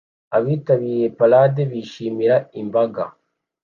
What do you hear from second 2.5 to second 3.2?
imbaga